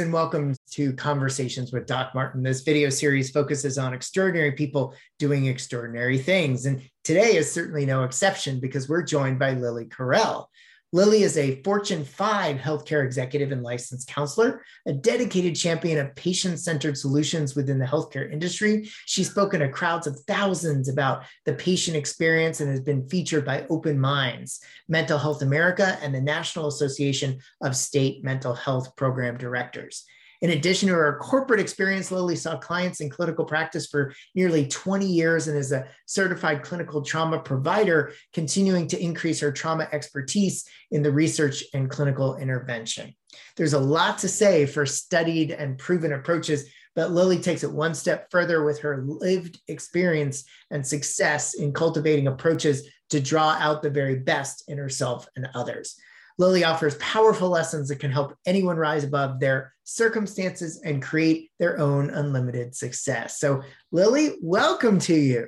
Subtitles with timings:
[0.00, 2.42] and welcome to Conversations with Doc Martin.
[2.42, 6.64] This video series focuses on extraordinary people doing extraordinary things.
[6.64, 10.46] And today is certainly no exception because we're joined by Lily Carell.
[10.92, 16.58] Lily is a Fortune 5 healthcare executive and licensed counselor, a dedicated champion of patient
[16.58, 18.90] centered solutions within the healthcare industry.
[19.06, 23.66] She's spoken to crowds of thousands about the patient experience and has been featured by
[23.70, 30.04] Open Minds, Mental Health America, and the National Association of State Mental Health Program Directors.
[30.42, 35.06] In addition to her corporate experience, Lily saw clients in clinical practice for nearly 20
[35.06, 41.02] years and is a certified clinical trauma provider, continuing to increase her trauma expertise in
[41.02, 43.14] the research and clinical intervention.
[43.56, 47.94] There's a lot to say for studied and proven approaches, but Lily takes it one
[47.94, 53.90] step further with her lived experience and success in cultivating approaches to draw out the
[53.90, 55.96] very best in herself and others.
[56.40, 61.78] Lily offers powerful lessons that can help anyone rise above their circumstances and create their
[61.78, 63.38] own unlimited success.
[63.38, 65.46] So, Lily, welcome to you.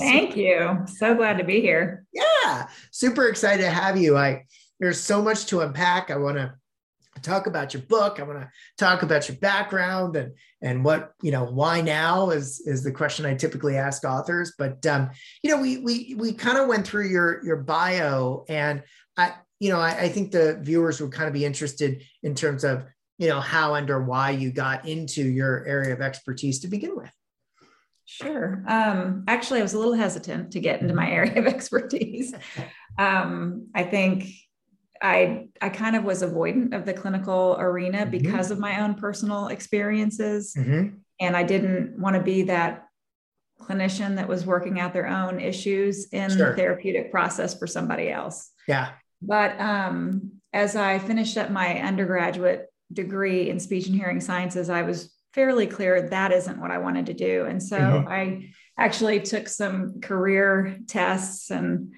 [0.00, 0.84] Thank you.
[0.86, 2.04] So glad to be here.
[2.12, 4.16] Yeah, super excited to have you.
[4.16, 4.46] I
[4.80, 6.10] there's so much to unpack.
[6.10, 6.52] I want to
[7.22, 8.18] talk about your book.
[8.18, 11.44] I want to talk about your background and and what you know.
[11.44, 14.54] Why now is is the question I typically ask authors.
[14.58, 15.10] But um,
[15.44, 18.82] you know, we we we kind of went through your your bio, and
[19.16, 22.64] I you know, I, I think the viewers would kind of be interested in terms
[22.64, 22.84] of,
[23.18, 26.96] you know, how and or why you got into your area of expertise to begin
[26.96, 27.12] with.
[28.04, 28.64] Sure.
[28.66, 32.34] Um, actually, I was a little hesitant to get into my area of expertise.
[32.98, 34.30] Um, I think
[35.00, 38.10] I I kind of was avoidant of the clinical arena mm-hmm.
[38.10, 40.96] because of my own personal experiences, mm-hmm.
[41.20, 42.88] and I didn't want to be that
[43.60, 46.50] clinician that was working out their own issues in sure.
[46.50, 48.50] the therapeutic process for somebody else.
[48.66, 48.90] Yeah.
[49.22, 54.82] But um, as I finished up my undergraduate degree in speech and hearing sciences, I
[54.82, 57.46] was fairly clear that isn't what I wanted to do.
[57.46, 58.08] And so mm-hmm.
[58.08, 61.94] I actually took some career tests and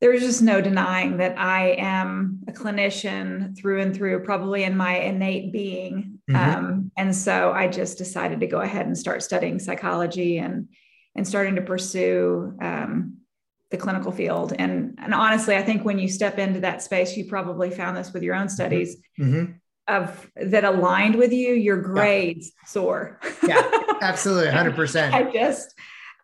[0.00, 4.76] there was just no denying that I am a clinician through and through, probably in
[4.76, 6.18] my innate being.
[6.28, 6.36] Mm-hmm.
[6.36, 10.68] Um, and so I just decided to go ahead and start studying psychology and
[11.14, 13.18] and starting to pursue um,
[13.72, 14.52] the clinical field.
[14.56, 18.12] And, and honestly, I think when you step into that space, you probably found this
[18.12, 19.52] with your own studies mm-hmm.
[19.88, 22.68] of that aligned with you, your grades yeah.
[22.68, 23.20] soar.
[23.42, 23.68] yeah,
[24.00, 24.50] absolutely.
[24.52, 25.12] hundred percent.
[25.14, 25.74] I just,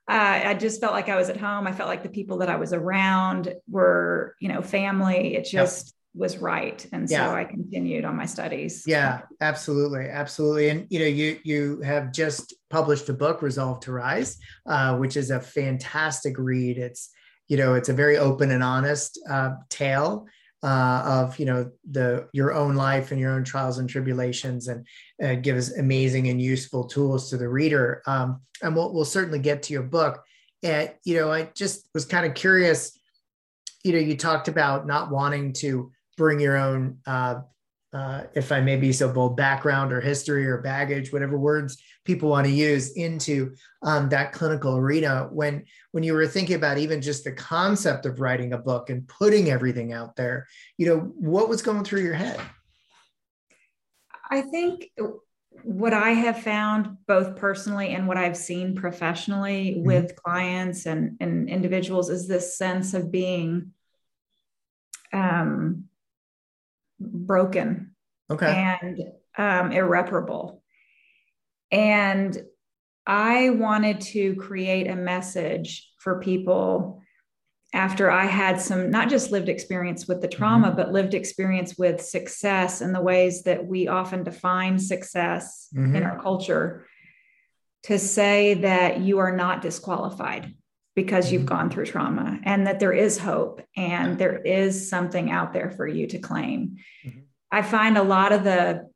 [0.08, 1.66] uh, I just felt like I was at home.
[1.66, 5.34] I felt like the people that I was around were, you know, family.
[5.34, 5.92] It just yep.
[6.14, 6.86] was right.
[6.92, 7.26] And yeah.
[7.26, 8.84] so I continued on my studies.
[8.86, 10.06] Yeah, absolutely.
[10.06, 10.68] Absolutely.
[10.68, 14.36] And, you know, you, you have just published a book, Resolve to Rise,
[14.66, 16.76] uh, which is a fantastic read.
[16.76, 17.10] It's,
[17.48, 20.26] you know it's a very open and honest uh, tale
[20.62, 24.86] uh, of you know the your own life and your own trials and tribulations and
[25.22, 28.02] uh, gives amazing and useful tools to the reader.
[28.06, 30.22] Um, and we'll, we'll certainly get to your book.
[30.64, 32.98] And you know i just was kind of curious
[33.84, 37.36] you know you talked about not wanting to bring your own uh,
[37.92, 42.30] uh, if I may be so bold, background or history or baggage, whatever words people
[42.30, 45.28] want to use into um, that clinical arena.
[45.30, 49.06] When when you were thinking about even just the concept of writing a book and
[49.06, 50.46] putting everything out there,
[50.78, 52.40] you know, what was going through your head?
[54.30, 54.90] I think
[55.62, 59.84] what I have found both personally and what I've seen professionally mm-hmm.
[59.84, 63.72] with clients and, and individuals is this sense of being
[65.12, 65.84] um,
[66.98, 67.94] broken
[68.30, 68.76] okay.
[68.80, 70.62] and um, irreparable.
[71.70, 72.36] And
[73.06, 77.02] I wanted to create a message for people
[77.74, 80.76] after I had some not just lived experience with the trauma, mm-hmm.
[80.76, 85.96] but lived experience with success and the ways that we often define success mm-hmm.
[85.96, 86.86] in our culture
[87.84, 90.54] to say that you are not disqualified
[90.94, 91.54] because you've mm-hmm.
[91.54, 95.86] gone through trauma and that there is hope and there is something out there for
[95.86, 96.76] you to claim.
[97.06, 97.20] Mm-hmm.
[97.52, 98.87] I find a lot of the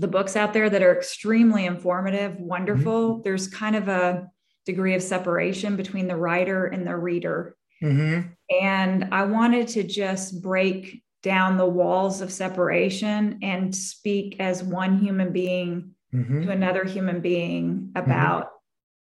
[0.00, 3.14] the books out there that are extremely informative, wonderful.
[3.14, 3.22] Mm-hmm.
[3.22, 4.28] There's kind of a
[4.64, 7.56] degree of separation between the writer and the reader.
[7.82, 8.28] Mm-hmm.
[8.62, 14.98] And I wanted to just break down the walls of separation and speak as one
[14.98, 16.42] human being mm-hmm.
[16.42, 18.48] to another human being about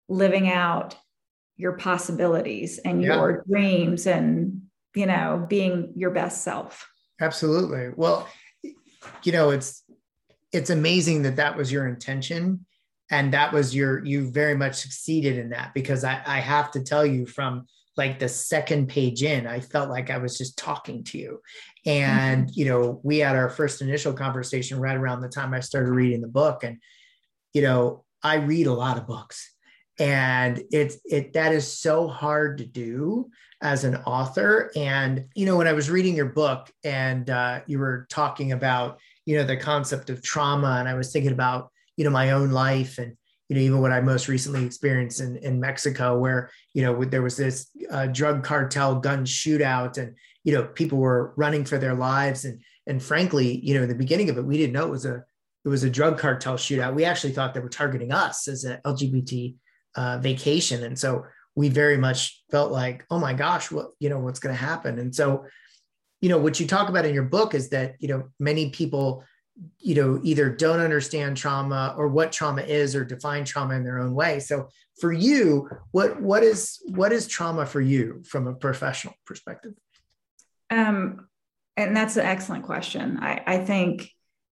[0.09, 0.97] living out
[1.57, 3.15] your possibilities and yeah.
[3.15, 4.63] your dreams and
[4.97, 6.89] you know being your best self
[7.21, 8.27] absolutely well
[9.23, 9.85] you know it's
[10.53, 12.65] it's amazing that that was your intention
[13.11, 16.83] and that was your you very much succeeded in that because i, I have to
[16.83, 17.67] tell you from
[17.97, 21.43] like the second page in, I felt like I was just talking to you.
[21.85, 22.53] And, mm-hmm.
[22.59, 26.23] you know, we had our first initial conversation right around the time I started reading
[26.23, 26.65] the book.
[26.65, 26.79] And,
[27.53, 29.55] you know, I read a lot of books
[29.99, 33.31] and it's it that is so hard to do
[33.63, 37.79] as an author and you know when i was reading your book and uh, you
[37.79, 38.99] were talking about
[39.31, 42.51] you know the concept of trauma and i was thinking about you know my own
[42.51, 43.17] life and
[43.49, 47.23] you know even what i most recently experienced in, in mexico where you know there
[47.23, 51.95] was this uh, drug cartel gun shootout and you know people were running for their
[51.95, 54.91] lives and and frankly you know in the beginning of it we didn't know it
[54.91, 55.23] was a
[55.65, 58.81] it was a drug cartel shootout we actually thought they were targeting us as an
[58.85, 59.55] lgbt
[59.97, 60.85] uh, vacation.
[60.85, 61.25] And so
[61.55, 64.99] we very much felt like, oh my gosh, what, you know, what's going to happen?
[64.99, 65.45] And so,
[66.21, 69.25] you know, what you talk about in your book is that, you know, many people,
[69.79, 73.99] you know, either don't understand trauma or what trauma is or define trauma in their
[73.99, 74.41] own way.
[74.41, 74.69] So
[75.01, 79.73] for you, what, what is, what is trauma for you from a professional perspective?
[80.71, 81.29] Um,
[81.77, 83.19] and that's an excellent question.
[83.21, 84.11] I, I think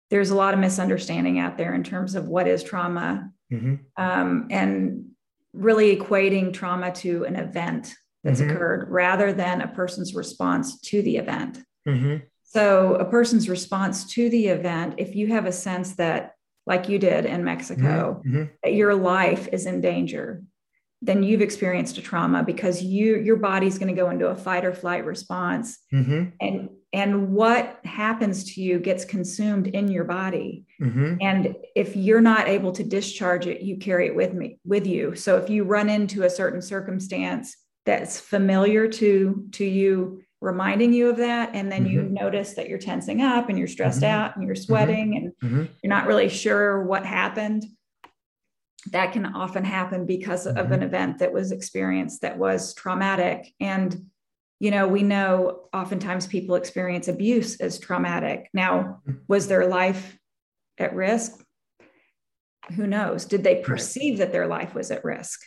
[0.09, 3.29] there's a lot of misunderstanding out there in terms of what is trauma.
[3.51, 3.75] Mm-hmm.
[3.95, 5.05] Um, and
[5.53, 7.93] really equating trauma to an event
[8.27, 8.49] that's mm-hmm.
[8.49, 11.59] occurred rather than a person's response to the event.
[11.87, 12.17] Mm-hmm.
[12.43, 16.33] So, a person's response to the event, if you have a sense that,
[16.65, 18.35] like you did in Mexico, mm-hmm.
[18.35, 18.51] mm-hmm.
[18.63, 20.43] that your life is in danger,
[21.01, 24.65] then you've experienced a trauma because you your body's going to go into a fight
[24.65, 26.25] or flight response mm-hmm.
[26.41, 31.15] and and what happens to you gets consumed in your body mm-hmm.
[31.21, 35.15] and if you're not able to discharge it you carry it with me with you
[35.15, 37.55] so if you run into a certain circumstance
[37.87, 41.93] that's familiar to to you reminding you of that and then mm-hmm.
[41.93, 44.13] you notice that you're tensing up and you're stressed mm-hmm.
[44.13, 45.65] out and you're sweating and mm-hmm.
[45.81, 47.65] you're not really sure what happened
[48.91, 50.57] that can often happen because mm-hmm.
[50.57, 54.05] of an event that was experienced that was traumatic and
[54.59, 59.17] you know we know oftentimes people experience abuse as traumatic now mm-hmm.
[59.29, 60.17] was their life
[60.77, 61.41] at risk
[62.75, 65.39] who knows did they perceive that their life was at risk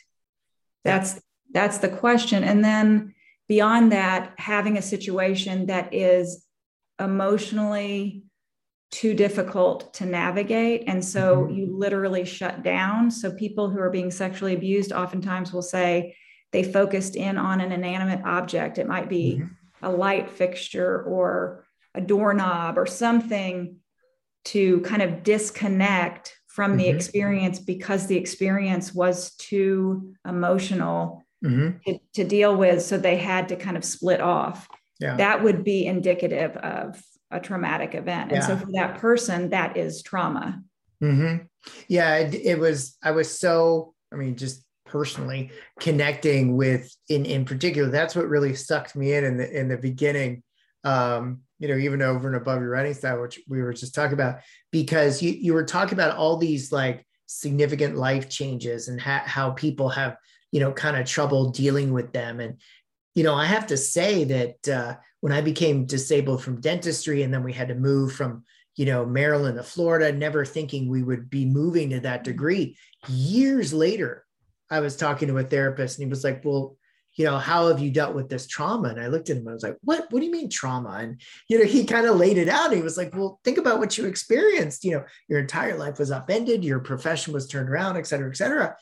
[0.84, 1.20] that's
[1.52, 3.14] that's the question and then
[3.49, 6.47] beyond that having a situation that is
[7.00, 8.23] emotionally
[8.91, 10.85] too difficult to navigate.
[10.87, 11.55] And so mm-hmm.
[11.55, 13.11] you literally shut down.
[13.11, 16.17] So people who are being sexually abused oftentimes will say
[16.52, 18.79] they focused in on an inanimate object.
[18.79, 19.87] It might be mm-hmm.
[19.87, 21.64] a light fixture or
[21.94, 23.76] a doorknob or something
[24.47, 26.79] to kind of disconnect from mm-hmm.
[26.79, 31.78] the experience because the experience was too emotional mm-hmm.
[31.87, 32.82] to, to deal with.
[32.82, 34.69] So they had to kind of split off.
[34.98, 35.16] Yeah.
[35.16, 38.32] That would be indicative of a traumatic event.
[38.32, 38.46] And yeah.
[38.46, 40.62] so for that person, that is trauma.
[41.02, 41.44] Mm-hmm.
[41.88, 47.44] Yeah, it, it, was, I was so, I mean, just personally connecting with, in, in
[47.44, 50.42] particular, that's what really sucked me in in the, in the beginning.
[50.82, 54.14] Um, you know, even over and above your writing style, which we were just talking
[54.14, 54.40] about,
[54.70, 59.50] because you, you were talking about all these like significant life changes and ha- how
[59.50, 60.16] people have,
[60.50, 62.40] you know, kind of trouble dealing with them.
[62.40, 62.60] And,
[63.14, 67.32] you know, I have to say that, uh, when I became disabled from dentistry, and
[67.32, 68.44] then we had to move from,
[68.74, 72.76] you know, Maryland to Florida, never thinking we would be moving to that degree.
[73.06, 74.24] Years later,
[74.68, 76.78] I was talking to a therapist, and he was like, "Well,
[77.20, 79.50] you know, how have you dealt with this trauma?" And I looked at him, and
[79.50, 80.06] I was like, "What?
[80.10, 82.72] What do you mean trauma?" And you know, he kind of laid it out.
[82.72, 84.84] He was like, "Well, think about what you experienced.
[84.84, 88.36] You know, your entire life was upended, your profession was turned around, et cetera, et
[88.36, 88.76] cetera."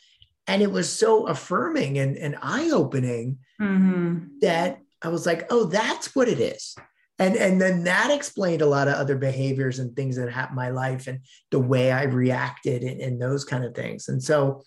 [0.46, 4.38] And it was so affirming and, and eye opening mm-hmm.
[4.40, 6.74] that I was like, oh, that's what it is.
[7.18, 10.64] And, and then that explained a lot of other behaviors and things that happened in
[10.64, 14.08] my life and the way I reacted and, and those kind of things.
[14.08, 14.62] And so,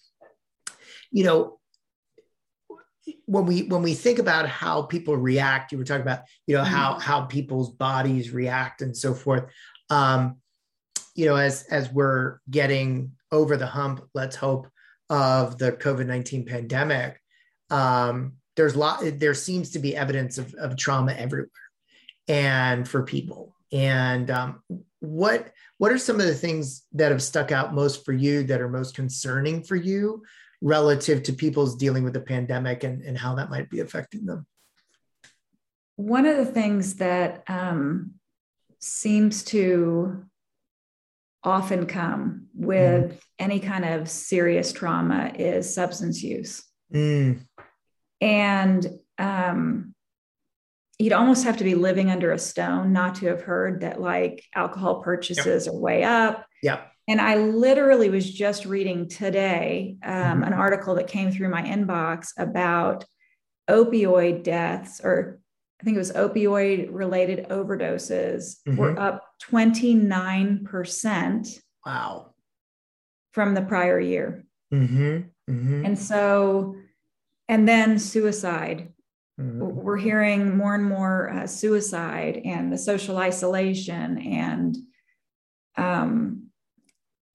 [1.11, 1.59] you know,
[3.25, 6.63] when we when we think about how people react, you were talking about, you know,
[6.63, 7.01] how mm-hmm.
[7.01, 9.45] how people's bodies react and so forth.
[9.89, 10.37] Um,
[11.15, 14.67] you know, as as we're getting over the hump, let's hope,
[15.09, 17.19] of the COVID nineteen pandemic,
[17.69, 21.49] um, there's a lot there seems to be evidence of, of trauma everywhere
[22.27, 24.61] and for people and um,
[24.99, 28.61] what what are some of the things that have stuck out most for you that
[28.61, 30.21] are most concerning for you
[30.61, 34.45] relative to people's dealing with the pandemic and, and how that might be affecting them
[35.95, 38.13] one of the things that um,
[38.79, 40.25] seems to
[41.43, 43.17] often come with mm.
[43.39, 46.63] any kind of serious trauma is substance use
[46.93, 47.39] mm.
[48.21, 48.87] And
[49.17, 49.95] um,
[50.99, 54.43] you'd almost have to be living under a stone not to have heard that like
[54.55, 55.73] alcohol purchases yep.
[55.73, 56.45] are way up.
[56.61, 56.81] Yeah.
[57.07, 60.43] And I literally was just reading today um, mm-hmm.
[60.43, 63.05] an article that came through my inbox about
[63.69, 65.39] opioid deaths, or
[65.79, 68.77] I think it was opioid related overdoses, mm-hmm.
[68.77, 71.59] were up 29%.
[71.85, 72.33] Wow.
[73.33, 74.43] From the prior year.
[74.73, 75.17] Mm-hmm.
[75.49, 75.85] Mm-hmm.
[75.85, 76.75] And so,
[77.47, 78.89] and then suicide.
[79.39, 79.59] Mm-hmm.
[79.59, 84.77] We're hearing more and more uh, suicide and the social isolation and
[85.77, 86.50] um,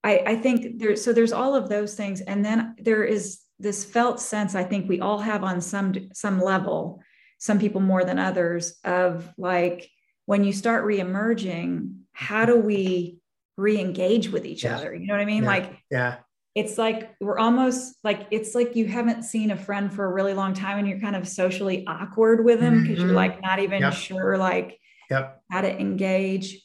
[0.06, 2.20] I, I think there, so there's all of those things.
[2.20, 6.40] And then there is this felt sense I think we all have on some some
[6.40, 7.02] level,
[7.38, 9.90] some people more than others, of like
[10.26, 13.18] when you start reemerging, how do we
[13.56, 14.76] re-engage with each yeah.
[14.76, 14.94] other?
[14.94, 15.42] You know what I mean?
[15.42, 15.48] Yeah.
[15.48, 16.16] Like yeah.
[16.54, 20.34] It's like we're almost like it's like you haven't seen a friend for a really
[20.34, 23.08] long time and you're kind of socially awkward with them because mm-hmm.
[23.08, 23.92] you're like not even yep.
[23.92, 24.78] sure like
[25.10, 25.42] yep.
[25.50, 26.62] how to engage.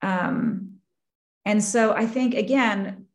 [0.00, 0.73] Um,
[1.44, 3.06] and so I think, again,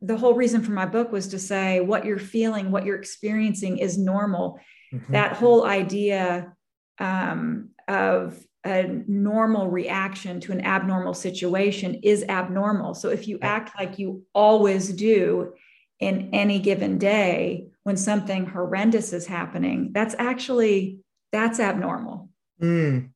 [0.00, 3.78] the whole reason for my book was to say what you're feeling, what you're experiencing
[3.78, 4.58] is normal.
[4.92, 5.12] Mm-hmm.
[5.12, 6.54] That whole idea
[6.98, 12.94] um, of a normal reaction to an abnormal situation is abnormal.
[12.94, 15.54] So if you act like you always do
[16.00, 20.98] in any given day when something horrendous is happening, that's actually
[21.32, 22.28] that's abnormal.
[22.60, 23.10] Mm.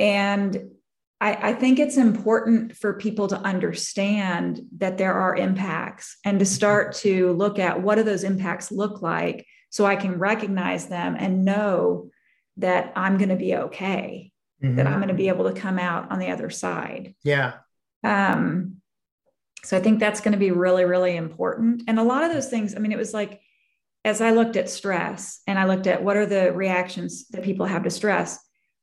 [0.00, 0.70] And
[1.20, 6.44] I, I, think it's important for people to understand that there are impacts and to
[6.44, 11.16] start to look at what do those impacts look like so I can recognize them
[11.18, 12.10] and know
[12.58, 14.32] that I'm going to be okay,
[14.62, 14.76] mm-hmm.
[14.76, 17.14] that I'm going to be able to come out on the other side.
[17.24, 17.54] Yeah.
[18.04, 18.76] Um,
[19.64, 21.82] so I think that's going to be really, really important.
[21.88, 23.40] And a lot of those things, I mean, it was like,
[24.04, 27.66] as I looked at stress and I looked at what are the reactions that people
[27.66, 28.38] have to stress,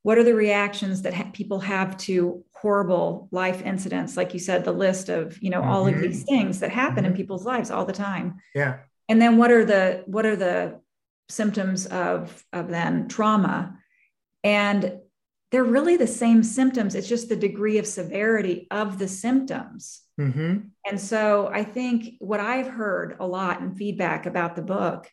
[0.06, 4.64] what are the reactions that ha- people have to horrible life incidents like you said
[4.64, 5.70] the list of you know mm-hmm.
[5.70, 6.36] all of these mm-hmm.
[6.36, 7.06] things that happen mm-hmm.
[7.06, 8.76] in people's lives all the time yeah
[9.08, 10.80] and then what are the what are the
[11.28, 13.76] symptoms of of then trauma
[14.44, 14.96] and
[15.50, 20.58] they're really the same symptoms it's just the degree of severity of the symptoms mm-hmm.
[20.86, 25.10] and so i think what i've heard a lot in feedback about the book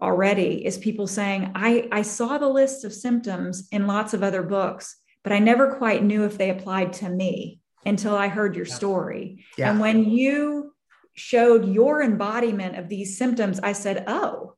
[0.00, 4.42] already is people saying, I, I saw the list of symptoms in lots of other
[4.42, 8.66] books, but I never quite knew if they applied to me until I heard your
[8.66, 9.44] story.
[9.56, 9.70] Yeah.
[9.70, 10.74] And when you
[11.14, 14.54] showed your embodiment of these symptoms, I said, Oh,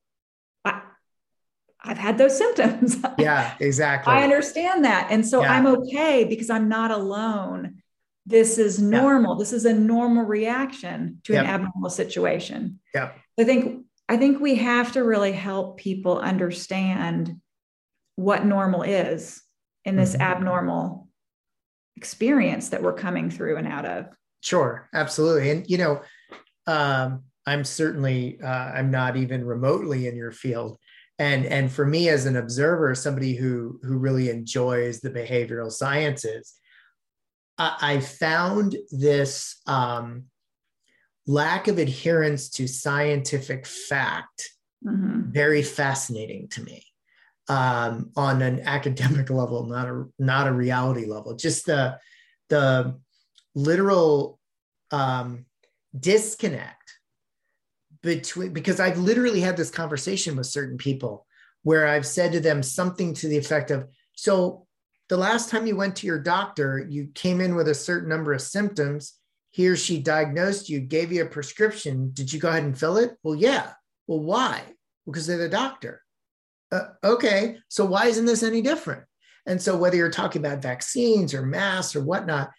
[0.63, 0.81] I,
[1.83, 2.97] I've had those symptoms.
[3.17, 4.11] Yeah, exactly.
[4.11, 5.07] I understand that.
[5.11, 5.53] And so yeah.
[5.53, 7.83] I'm okay because I'm not alone.
[8.25, 9.35] This is normal.
[9.35, 9.39] Yeah.
[9.39, 11.43] This is a normal reaction to yep.
[11.43, 12.79] an abnormal situation.
[12.93, 13.11] Yeah.
[13.39, 17.39] I think I think we have to really help people understand
[18.17, 19.41] what normal is
[19.85, 20.21] in this mm-hmm.
[20.21, 21.07] abnormal
[21.95, 24.07] experience that we're coming through and out of.
[24.41, 25.51] Sure, absolutely.
[25.51, 26.01] And, you know,
[26.67, 30.77] um, I'm certainly, uh, I'm not even remotely in your field.
[31.17, 36.53] And, and for me as an observer, somebody who, who really enjoys the behavioral sciences,
[37.57, 40.25] I, I found this um,
[41.27, 44.51] lack of adherence to scientific fact
[44.85, 45.31] mm-hmm.
[45.31, 46.83] very fascinating to me
[47.47, 51.35] um, on an academic level, not a not a reality level.
[51.35, 51.97] Just the
[52.49, 52.99] the
[53.55, 54.39] literal
[54.91, 55.45] um,
[55.97, 56.77] disconnect
[58.01, 61.25] between because I've literally had this conversation with certain people
[61.63, 64.65] where I've said to them something to the effect of, "So
[65.09, 68.33] the last time you went to your doctor, you came in with a certain number
[68.33, 69.13] of symptoms."
[69.51, 72.11] He or she diagnosed you, gave you a prescription.
[72.13, 73.11] Did you go ahead and fill it?
[73.21, 73.73] Well, yeah.
[74.07, 74.63] Well, why?
[75.05, 76.01] Because they're the doctor.
[76.71, 77.57] Uh, okay.
[77.67, 79.03] So why isn't this any different?
[79.45, 82.51] And so whether you're talking about vaccines or masks or whatnot,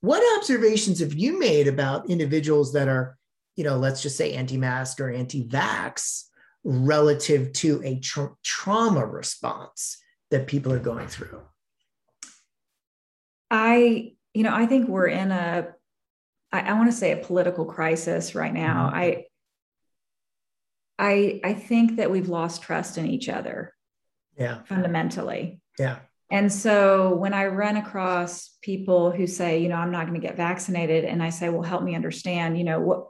[0.00, 3.18] what observations have you made about individuals that are,
[3.56, 6.24] you know, let's just say anti-mask or anti-vax
[6.64, 9.98] relative to a tra- trauma response
[10.30, 11.42] that people are going through?
[13.50, 15.68] I, you know, I think we're in a
[16.56, 18.86] I, I want to say a political crisis right now.
[18.86, 18.96] Mm-hmm.
[18.96, 19.24] I
[20.98, 23.74] I I think that we've lost trust in each other.
[24.38, 24.62] Yeah.
[24.64, 25.60] Fundamentally.
[25.78, 25.98] Yeah.
[26.30, 30.26] And so when I run across people who say, you know, I'm not going to
[30.26, 33.08] get vaccinated, and I say, well, help me understand, you know, what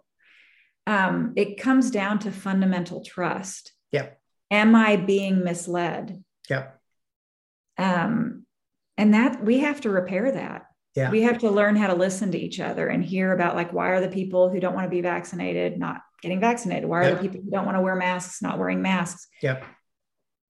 [0.87, 3.73] um, it comes down to fundamental trust.
[3.93, 4.21] Yep.
[4.51, 6.23] Am I being misled?
[6.51, 6.79] Yep.
[7.79, 8.47] Um,
[8.97, 10.66] and that we have to repair that.
[10.97, 11.11] Yeah.
[11.11, 13.89] We have to learn how to listen to each other and hear about like why
[13.91, 16.89] are the people who don't want to be vaccinated not getting vaccinated?
[16.89, 17.21] Why are yep.
[17.21, 19.29] the people who don't want to wear masks not wearing masks?
[19.43, 19.65] Yep.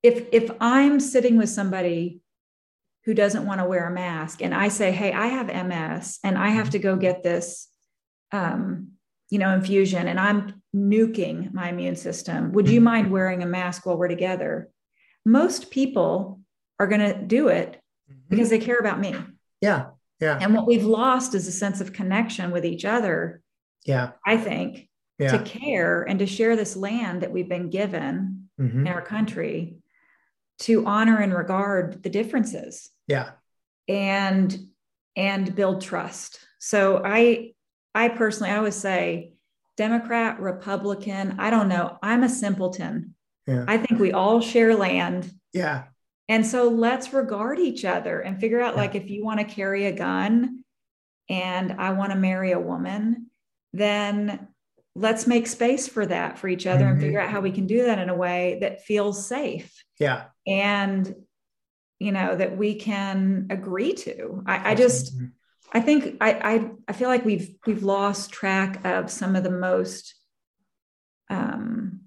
[0.02, 2.20] If if I'm sitting with somebody
[3.04, 6.38] who doesn't want to wear a mask and I say, "Hey, I have MS and
[6.38, 7.68] I have to go get this
[8.32, 8.92] um,
[9.30, 12.52] you know, infusion and I'm nuking my immune system.
[12.52, 12.84] Would you mm-hmm.
[12.84, 14.70] mind wearing a mask while we're together?"
[15.28, 16.40] most people
[16.78, 18.20] are going to do it Mm-hmm.
[18.28, 19.14] because they care about me.
[19.60, 19.86] Yeah.
[20.20, 20.38] Yeah.
[20.40, 23.42] And what we've lost is a sense of connection with each other,
[23.84, 24.12] Yeah.
[24.26, 25.36] I think, Yeah.
[25.36, 28.80] to care and to share this land that we've been given Mhm.
[28.80, 29.76] in our country
[30.60, 33.32] to honor and regard the differences Yeah.
[33.88, 34.58] and
[35.18, 36.40] and build trust.
[36.58, 37.54] So I
[37.94, 39.32] I personally I always say
[39.78, 41.98] Democrat, Republican, I don't know.
[42.02, 43.14] I'm a simpleton.
[43.46, 43.64] Yeah.
[43.68, 45.32] I think we all share land.
[45.52, 45.84] Yeah.
[46.28, 49.86] And so let's regard each other and figure out like if you want to carry
[49.86, 50.64] a gun
[51.28, 53.30] and I want to marry a woman,
[53.72, 54.48] then
[54.94, 56.90] let's make space for that for each other Mhm.
[56.92, 60.24] and figure out how we can do that in a way that feels safe Yeah.
[60.46, 61.14] and
[61.98, 64.42] you know that we can agree to.
[64.46, 65.14] I, I just.
[65.72, 69.50] I think I, I I feel like we've we've lost track of some of the
[69.50, 70.14] most
[71.28, 72.02] um,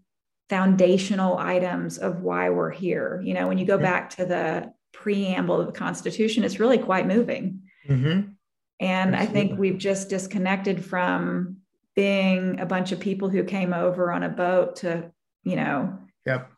[0.49, 3.21] foundational items of why we're here.
[3.23, 7.07] You know, when you go back to the preamble of the Constitution, it's really quite
[7.07, 7.61] moving.
[7.87, 8.33] Mhm.
[8.79, 11.57] And I think we've just disconnected from
[11.95, 15.11] being a bunch of people who came over on a boat to,
[15.43, 16.49] you know, Yep.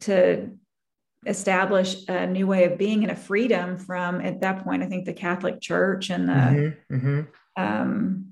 [0.00, 0.50] to
[1.26, 5.04] establish a new way of being and a freedom from at that point i think
[5.04, 6.76] the catholic church and the Mhm.
[6.90, 7.26] Mhm.
[7.58, 8.29] um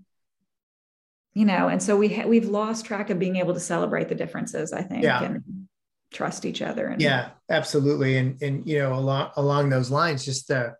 [1.38, 4.14] you know and so we ha- we've lost track of being able to celebrate the
[4.14, 5.22] differences i think Yeah.
[5.22, 5.68] and
[6.12, 8.16] trust each other and Yeah, absolutely.
[8.16, 10.74] And and you know, along along those lines, just the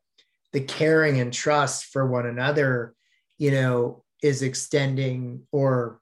[0.55, 2.95] the caring and trust for one another,
[3.37, 6.01] you know, is extending or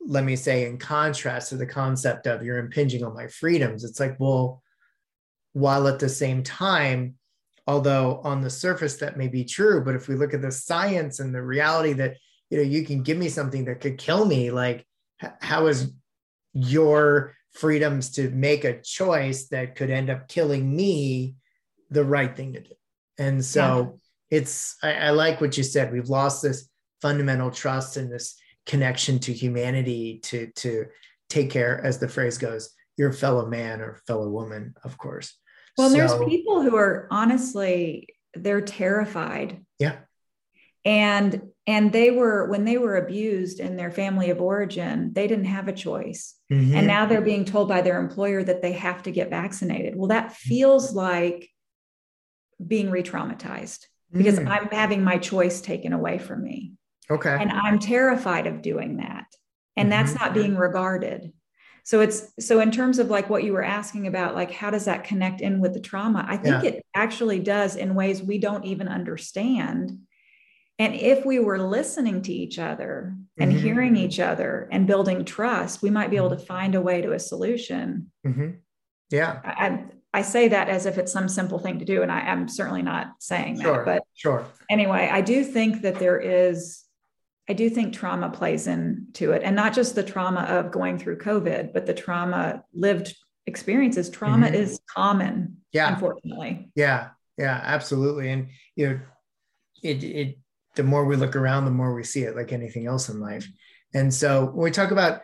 [0.00, 3.82] let me say in contrast to the concept of you're impinging on my freedoms.
[3.82, 4.62] It's like, well,
[5.52, 7.16] while at the same time,
[7.66, 11.18] although on the surface that may be true, but if we look at the science
[11.18, 12.16] and the reality that
[12.50, 14.86] you know you can give me something that could kill me, like
[15.40, 15.92] how is
[16.52, 21.34] your freedoms to make a choice that could end up killing me
[21.90, 22.74] the right thing to do?
[23.18, 23.98] And so
[24.30, 25.92] it's I, I like what you said.
[25.92, 26.68] We've lost this
[27.02, 30.86] fundamental trust and this connection to humanity to to
[31.28, 35.36] take care as the phrase goes your fellow man or fellow woman of course.
[35.78, 39.96] Well So- there's people who are honestly they're terrified yeah
[40.86, 45.44] and and they were when they were abused in their family of origin they didn't
[45.46, 46.34] have a choice.
[46.50, 46.74] Mhm.
[46.76, 49.96] and now they're being told by their employer that they have to get vaccinated.
[49.96, 51.48] Well that feels like
[52.64, 53.80] being re-traumatized
[54.12, 54.48] because Mm.
[54.48, 56.72] i'm having my choice taken away from me.
[57.10, 57.36] Okay.
[57.38, 59.26] And i'm terrified of doing that.
[59.76, 60.20] And that's Mhm.
[60.20, 61.32] not being regarded.
[61.84, 64.86] So it's so in terms of like what you were asking about like how does
[64.86, 66.24] that connect in with the trauma?
[66.28, 66.70] I think Yeah.
[66.70, 69.98] it actually does in ways we don't even understand
[70.78, 73.58] and if we were listening to each other and Mhm.
[73.60, 77.12] hearing each other and building trust we might be able to find a way to
[77.12, 78.58] a solution Mhm.
[79.10, 79.84] yeah I,
[80.14, 82.80] I say that as if it's some simple thing to do, and I, I'm certainly
[82.80, 83.84] not saying sure that.
[83.84, 86.84] But sure anyway, I do think that there is,
[87.50, 91.18] I do think trauma plays into it, and not just the trauma of going through
[91.18, 93.14] COVID, but the trauma lived
[93.46, 94.08] experiences.
[94.08, 94.54] Trauma Mhm.
[94.54, 96.70] is common, yeah unfortunately.
[96.74, 98.30] Yeah, yeah, absolutely.
[98.30, 99.00] And you know,
[99.82, 100.38] it it
[100.76, 103.48] the more we look around, the more we see it like anything else in life.
[103.94, 105.22] And so when we talk about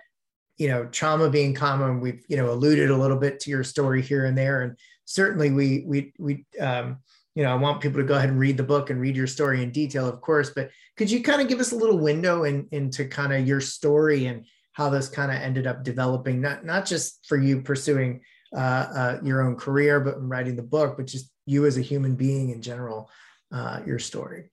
[0.59, 4.03] you know trauma being common, we've you know alluded a little bit to your story
[4.03, 6.99] here and there, and certainly we we we um,
[7.35, 9.27] you know I want people to go ahead and read the book and read your
[9.27, 10.51] story in detail, of course.
[10.51, 13.61] But could you kind of give us a little window in, into kind of your
[13.61, 18.21] story and how this kind of ended up developing, not not just for you pursuing
[18.55, 21.83] uh, uh, your own career, but in writing the book, but just you as a
[21.83, 23.11] human being in general,
[23.53, 24.51] uh, your story.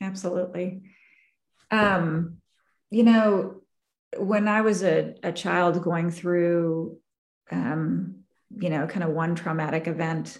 [0.00, 0.82] Absolutely.
[1.70, 2.38] Um,
[2.90, 3.62] you know,
[4.16, 6.98] when I was a, a child going through,
[7.50, 10.38] um, you know, kind of one traumatic event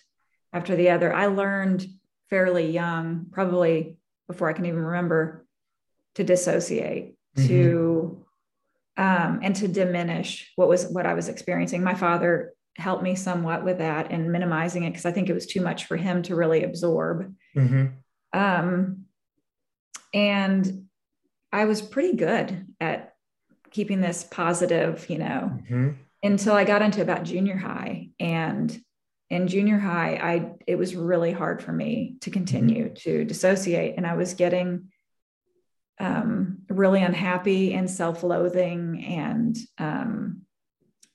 [0.52, 1.86] after the other, I learned
[2.30, 5.46] fairly young, probably before I can even remember,
[6.14, 8.24] to dissociate, to
[8.96, 11.84] um, and to diminish what was what I was experiencing.
[11.84, 15.46] My father helped me somewhat with that and minimizing it because I think it was
[15.46, 17.34] too much for him to really absorb.
[17.56, 17.92] Mhm.
[18.32, 19.04] Um,
[20.12, 20.86] and
[21.52, 23.14] I was pretty good at
[23.70, 25.96] keeping this positive, you know, Mhm.
[26.22, 28.10] until I got into about junior high.
[28.20, 28.76] And
[29.30, 34.06] in junior high, I it was really hard for me to continue to dissociate, and
[34.06, 34.88] I was getting
[36.00, 40.42] um, really unhappy and self-loathing, and um,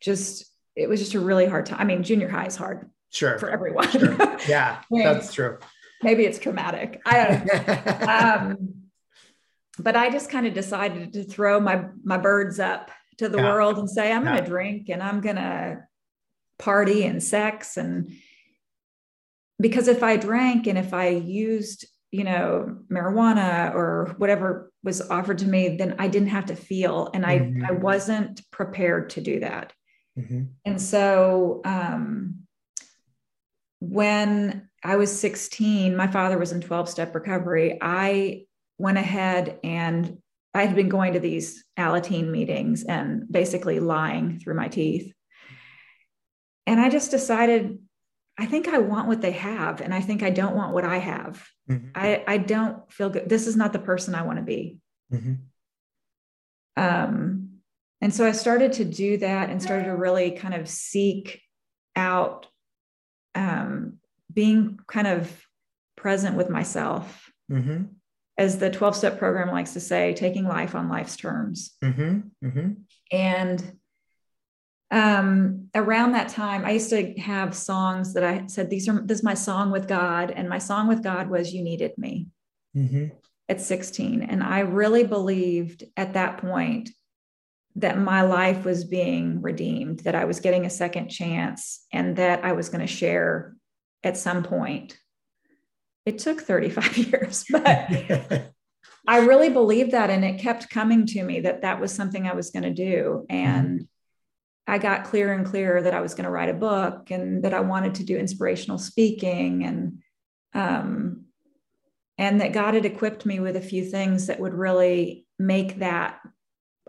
[0.02, 1.80] just it was just a really hard time.
[1.80, 3.38] I mean, junior high is hard Sure.
[3.40, 3.90] for everyone.
[3.90, 4.16] Sure.
[4.48, 5.14] Yeah, Yeah.
[5.14, 5.58] that's true.
[6.02, 7.02] Maybe it's traumatic.
[7.06, 8.08] I don't know.
[8.10, 8.74] um,
[9.80, 13.46] but I just kind of decided to throw my my birds up to the Yeah.
[13.46, 14.32] world and say I'm Yeah.
[14.34, 15.84] going to drink and I'm going to
[16.60, 18.12] party and sex and
[19.60, 25.38] because if I drank and if I used, you know, marijuana or whatever was offered
[25.40, 27.10] to me, then I didn't have to feel.
[27.14, 27.66] And I, mm-hmm.
[27.66, 29.72] I wasn't prepared to do that.
[30.20, 30.44] Mm-hmm.
[30.66, 32.40] And so um,
[33.80, 37.78] when I was 16, my father was in 12 step recovery.
[37.82, 38.46] I
[38.78, 40.18] went ahead and
[40.54, 45.12] I had been going to these Alateen meetings and basically lying through my teeth.
[46.68, 47.80] And I just decided
[48.38, 50.98] I think I want what they have, and I think I don't want what I
[50.98, 51.46] have.
[51.70, 51.90] Mm-hmm.
[51.94, 53.30] I, I don't feel good.
[53.30, 54.80] This is not the person I want to be.
[55.12, 55.34] Mm-hmm.
[56.76, 57.50] Um,
[58.02, 61.42] and so I started to do that and started to really kind of seek
[61.96, 62.48] out
[63.36, 64.00] um,
[64.34, 65.46] being kind of
[65.96, 67.30] present with myself.
[67.52, 67.84] Mm-hmm.
[68.38, 71.76] As the 12 step program likes to say, taking life on life's terms.
[71.84, 72.48] Mm-hmm.
[72.48, 72.72] Mm-hmm.
[73.12, 73.78] And
[74.90, 79.20] um, around that time, I used to have songs that I said, These are this
[79.20, 80.32] is my song with God.
[80.32, 82.28] And my song with God was You Needed Me
[82.76, 83.08] mm-hmm.
[83.50, 84.22] at 16.
[84.22, 86.90] And I really believed at that point
[87.76, 92.46] that my life was being redeemed, that I was getting a second chance, and that
[92.46, 93.56] I was going to share
[94.04, 94.98] at some point.
[96.06, 97.64] It took 35 years, but
[99.08, 100.10] I really believed that.
[100.10, 103.26] And it kept coming to me that that was something I was going to do.
[103.30, 103.84] And mm-hmm
[104.68, 107.54] I got clearer and clearer that I was going to write a book and that
[107.54, 110.00] I wanted to do inspirational speaking and
[110.54, 111.26] um,
[112.18, 116.20] and that God had equipped me with a few things that would really make that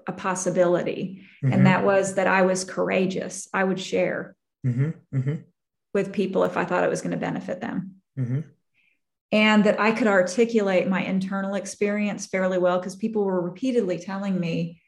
[0.07, 1.23] a possibility.
[1.43, 1.53] Mm-hmm.
[1.53, 3.49] And that was that I was courageous.
[3.53, 4.91] I would share mm-hmm.
[5.17, 5.35] Mm-hmm.
[5.95, 7.97] with people if I thought it was going to benefit them.
[9.35, 14.39] And that I could articulate my internal experience fairly well because people were repeatedly telling
[14.39, 14.81] me,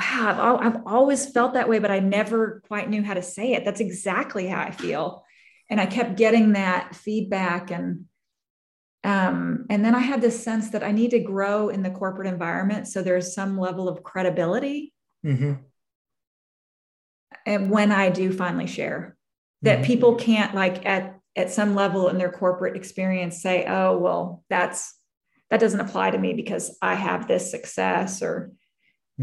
[0.00, 3.52] wow, I've, I've always felt that way, but I never quite knew how to say
[3.52, 3.64] it.
[3.64, 5.24] That's exactly how I feel.
[5.68, 8.06] And I kept getting that feedback and
[9.04, 12.26] um, and then I had this sense that I need to grow in the corporate
[12.26, 12.86] environment.
[12.88, 14.92] So there's some level of credibility.
[15.24, 15.54] Mm-hmm.
[17.46, 19.16] And when I do finally share,
[19.62, 19.86] that mm-hmm.
[19.86, 24.96] people can't like at at some level in their corporate experience say, oh, well, that's
[25.50, 28.52] that doesn't apply to me because I have this success or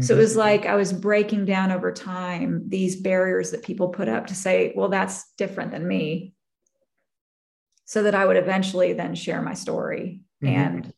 [0.00, 0.38] so it was mm-hmm.
[0.38, 4.72] like I was breaking down over time these barriers that people put up to say,
[4.76, 6.34] well, that's different than me.
[7.84, 10.54] So that I would eventually then share my story mm-hmm.
[10.54, 10.92] and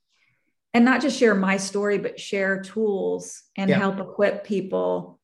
[0.74, 3.78] and not just share my story, but share tools and yeah.
[3.78, 5.18] help equip people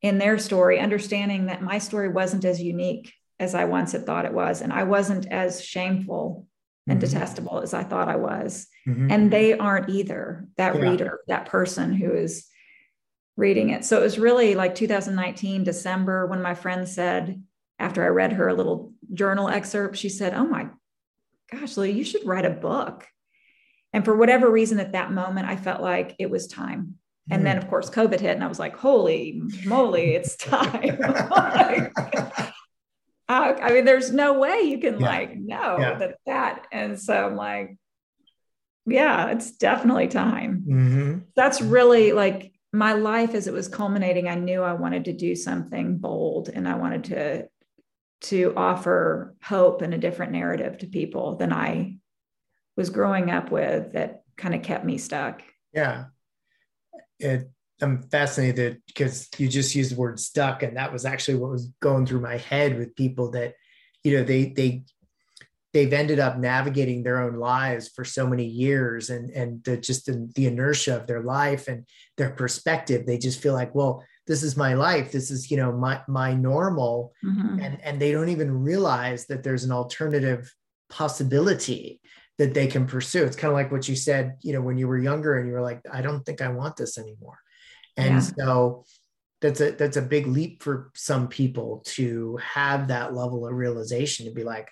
[0.00, 4.26] in their story, understanding that my story wasn't as unique as I once had thought
[4.26, 4.60] it was.
[4.60, 6.46] And I wasn't as shameful
[6.86, 7.10] and mm-hmm.
[7.10, 8.68] detestable as I thought I was.
[8.86, 9.10] Mm-hmm.
[9.10, 10.46] And they aren't either.
[10.56, 10.82] That yeah.
[10.82, 12.46] reader, that person who is
[13.36, 13.84] reading it.
[13.84, 17.42] So it was really like 2019, December, when my friend said,
[17.78, 20.68] after I read her a little journal excerpt, she said, Oh my
[21.50, 23.06] gosh, Lily, you should write a book.
[23.92, 26.96] And for whatever reason, at that moment, I felt like it was time.
[27.30, 27.62] And then, hmm.
[27.62, 30.98] of course, COVID hit, and I was like, Holy moly, it's time.
[31.00, 31.92] like,
[33.32, 35.06] I mean, there's no way you can yeah.
[35.06, 35.98] like know yeah.
[35.98, 36.66] that that.
[36.72, 37.76] And so I'm like,
[38.86, 40.64] yeah, it's definitely time.
[40.66, 41.18] Mm-hmm.
[41.36, 45.34] That's really like my life as it was culminating i knew i wanted to do
[45.34, 47.48] something bold and i wanted to
[48.20, 51.96] to offer hope and a different narrative to people than i
[52.76, 56.06] was growing up with that kind of kept me stuck yeah
[57.18, 57.50] it,
[57.82, 61.72] i'm fascinated because you just used the word stuck and that was actually what was
[61.80, 63.54] going through my head with people that
[64.04, 64.84] you know they they
[65.72, 70.06] they've ended up navigating their own lives for so many years and and the, just
[70.06, 73.06] the, the, inertia of their life and their perspective.
[73.06, 75.12] They just feel like well this is my life.
[75.12, 77.12] This is you know my my normal.
[77.24, 77.60] Mm-hmm.
[77.60, 80.52] and and they don't even realize that there's an alternative
[80.88, 82.00] possibility
[82.38, 83.24] that they can pursue.
[83.24, 85.54] It's kind of like what you said you know when you were younger and you
[85.54, 87.38] were like i don't think i want this anymore
[88.00, 88.20] and yeah.
[88.20, 88.84] so
[89.40, 94.26] that's a that's a big leap for some people to have that level of realization
[94.26, 94.68] to be like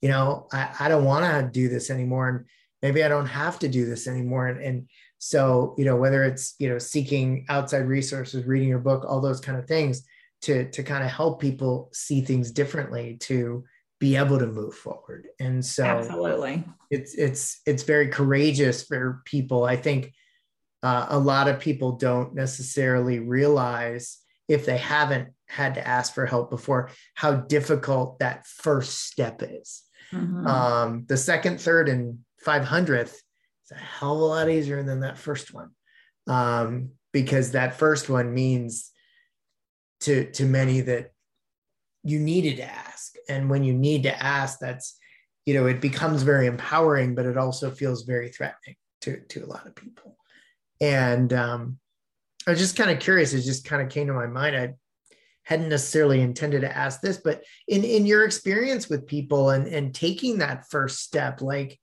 [0.00, 2.28] you know, I, I don't want to do this anymore.
[2.28, 2.44] And
[2.82, 4.48] maybe I don't have to do this anymore.
[4.48, 4.88] And, and
[5.18, 9.40] so, you know, whether it's, you know, seeking outside resources, reading your book, all those
[9.40, 10.02] kind of things
[10.42, 13.64] to, to kind of help people see things differently, to
[13.98, 15.28] be able to move forward.
[15.38, 19.64] And so absolutely it's, it's, it's very courageous for people.
[19.64, 20.14] I think
[20.82, 26.26] uh, a lot of people don't necessarily realize if they haven't had to ask for
[26.26, 29.82] help before, how difficult that first step is.
[30.12, 30.46] Mm-hmm.
[30.46, 35.18] Um, the second, third, and 500th is a hell of a lot easier than that
[35.18, 35.70] first one.
[36.26, 38.90] Um, because that first one means
[40.00, 41.12] to, to many that
[42.02, 44.96] you needed to ask and when you need to ask that's
[45.44, 49.46] you know it becomes very empowering but it also feels very threatening to to a
[49.46, 50.16] lot of people
[50.80, 51.78] and um
[52.46, 54.56] i was just kind of curious it just kind of came to my mind.
[54.56, 54.74] I
[55.44, 59.94] hadn't necessarily intended to ask this but in in your experience with people and and
[59.94, 61.80] taking that first step like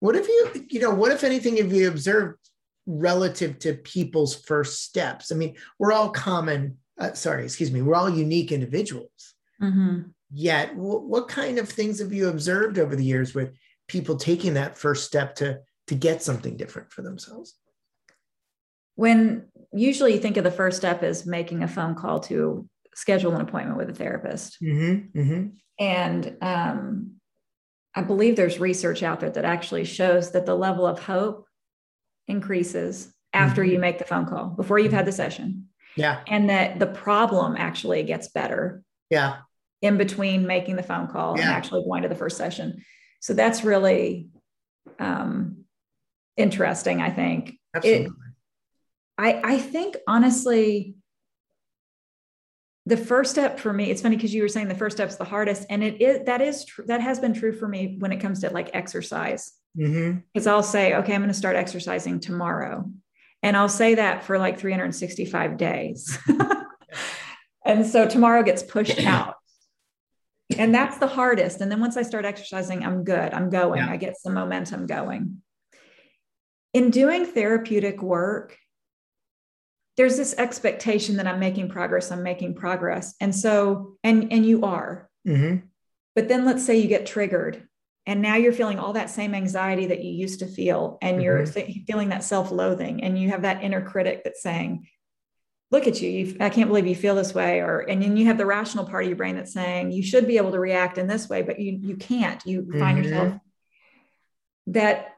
[0.00, 2.38] what have you you know what if anything have you observed
[2.86, 5.30] relative to people's first steps?
[5.30, 9.34] I mean we're all common uh, sorry excuse me we're all unique individuals.
[9.60, 10.02] Mm-hmm.
[10.30, 13.52] yet w- what kind of things have you observed over the years with
[13.88, 17.56] people taking that first step to to get something different for themselves
[18.98, 23.32] when usually you think of the first step as making a phone call to schedule
[23.36, 24.60] an appointment with a therapist.
[24.60, 25.46] Mm-hmm, mm-hmm.
[25.78, 27.12] And um,
[27.94, 31.46] I believe there's research out there that actually shows that the level of hope
[32.26, 33.74] increases after mm-hmm.
[33.74, 35.68] you make the phone call, before you've had the session.
[35.96, 36.18] Yeah.
[36.26, 38.82] And that the problem actually gets better.
[39.10, 39.36] Yeah.
[39.80, 41.42] In between making the phone call yeah.
[41.42, 42.82] and actually going to the first session.
[43.20, 44.26] So that's really
[44.98, 45.66] um,
[46.36, 47.60] interesting, I think.
[47.76, 48.06] Absolutely.
[48.06, 48.12] It,
[49.18, 50.94] I, I think honestly,
[52.86, 55.24] the first step for me, it's funny because you were saying the first step's the
[55.24, 56.86] hardest, and it is that is true.
[56.86, 59.52] That has been true for me when it comes to like exercise.
[59.76, 60.48] Because mm-hmm.
[60.48, 62.90] I'll say, okay, I'm going to start exercising tomorrow,
[63.42, 66.18] and I'll say that for like 365 days,
[67.66, 69.34] and so tomorrow gets pushed out,
[70.56, 71.60] and that's the hardest.
[71.60, 73.34] And then once I start exercising, I'm good.
[73.34, 73.80] I'm going.
[73.80, 73.90] Yeah.
[73.90, 75.42] I get some momentum going.
[76.72, 78.56] In doing therapeutic work,
[79.98, 83.14] there's this expectation that I'm making progress, I'm making progress.
[83.20, 85.10] And so, and and you are.
[85.26, 85.66] Mm-hmm.
[86.14, 87.68] But then let's say you get triggered
[88.06, 91.24] and now you're feeling all that same anxiety that you used to feel and mm-hmm.
[91.24, 94.88] you're th- feeling that self-loathing and you have that inner critic that's saying
[95.70, 98.24] look at you you i can't believe you feel this way or and then you
[98.26, 100.96] have the rational part of your brain that's saying you should be able to react
[100.96, 102.80] in this way but you you can't you mm-hmm.
[102.80, 103.34] find yourself
[104.66, 105.14] that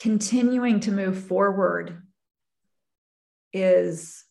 [0.00, 2.02] continuing to move forward
[3.54, 4.24] is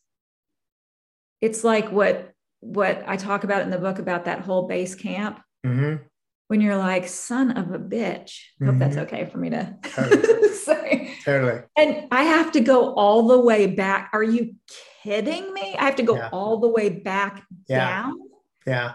[1.42, 5.42] it's like what what I talk about in the book about that whole base camp.
[5.66, 6.04] Mm-hmm.
[6.48, 8.40] When you're like, son of a bitch.
[8.62, 8.66] Mm-hmm.
[8.68, 10.50] Hope that's okay for me to totally.
[10.54, 11.14] say.
[11.26, 11.62] Totally.
[11.78, 14.12] And I have to go all the way back.
[14.14, 14.56] Are you
[15.04, 15.76] kidding me?
[15.78, 16.30] I have to go yeah.
[16.32, 18.04] all the way back yeah.
[18.04, 18.20] down.
[18.68, 18.94] Yeah.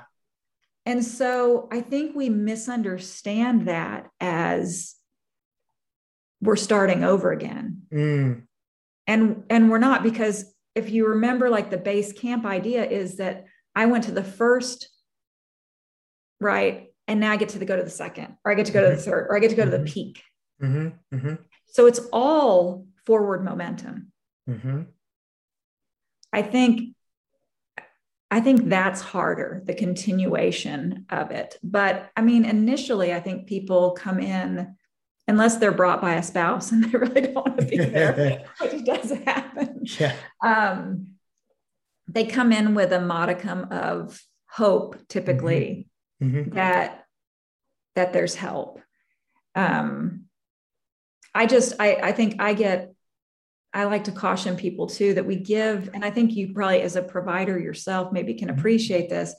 [0.86, 4.94] And so I think we misunderstand that as
[6.40, 7.82] we're starting over again.
[7.92, 8.47] Mm
[9.08, 13.46] and and we're not because if you remember like the base camp idea is that
[13.74, 14.88] i went to the first
[16.40, 18.72] right and now i get to the, go to the second or i get to
[18.72, 18.90] go mm-hmm.
[18.90, 19.10] to the mm-hmm.
[19.10, 19.70] third or i get to go mm-hmm.
[19.72, 19.92] to the mm-hmm.
[19.92, 20.22] peak
[20.62, 21.16] mm-hmm.
[21.16, 21.42] Mm-hmm.
[21.66, 24.12] so it's all forward momentum
[26.32, 26.94] i think
[28.30, 33.92] i think that's harder the continuation of it but i mean initially i think people
[33.92, 34.76] come in
[35.28, 38.84] unless they're brought by a spouse and they really don't want to be there, which
[38.84, 39.84] does happen.
[39.98, 40.16] Yeah.
[40.42, 41.08] Um,
[42.08, 45.88] they come in with a modicum of hope, typically,
[46.22, 46.38] mm-hmm.
[46.38, 46.54] Mm-hmm.
[46.54, 47.04] that
[47.94, 48.80] that there's help.
[49.54, 50.24] Um,
[51.34, 52.94] I just I, I think I get
[53.74, 56.96] I like to caution people too that we give, and I think you probably as
[56.96, 58.58] a provider yourself maybe can mm-hmm.
[58.58, 59.34] appreciate this.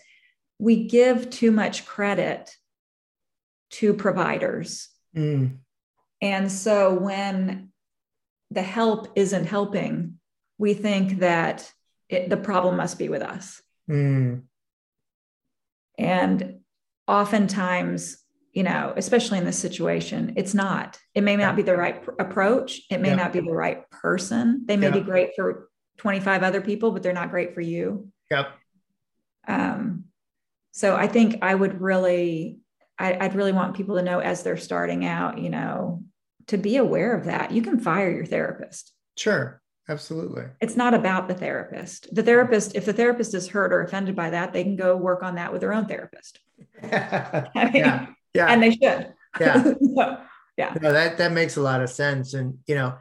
[0.59, 2.55] We give too much credit
[3.71, 4.89] to providers.
[5.15, 5.57] Mm.
[6.21, 7.71] And so when
[8.51, 10.19] the help isn't helping,
[10.57, 11.71] we think that
[12.09, 13.61] it, the problem must be with us.
[13.89, 14.43] Mm.
[15.97, 16.59] And
[17.07, 18.17] oftentimes,
[18.53, 20.99] you know, especially in this situation, it's not.
[21.13, 22.81] It may not be the right pr- approach.
[22.89, 23.15] It may yeah.
[23.15, 24.63] not be the right person.
[24.65, 24.93] They may yeah.
[24.93, 28.11] be great for 25 other people, but they're not great for you.
[28.31, 28.47] Yep.
[29.47, 30.05] Um,
[30.71, 32.59] so I think I would really,
[32.99, 36.03] I, I'd really want people to know as they're starting out, you know,
[36.47, 37.51] to be aware of that.
[37.51, 38.93] You can fire your therapist.
[39.15, 39.61] Sure.
[39.87, 40.43] Absolutely.
[40.61, 42.13] It's not about the therapist.
[42.13, 45.23] The therapist, if the therapist is hurt or offended by that, they can go work
[45.23, 46.39] on that with their own therapist.
[46.83, 48.07] I mean, yeah.
[48.35, 48.47] Yeah.
[48.47, 49.13] And they should.
[49.39, 49.63] Yeah.
[49.95, 50.17] so,
[50.57, 50.75] yeah.
[50.79, 52.35] No, that, that makes a lot of sense.
[52.35, 52.97] And, you know,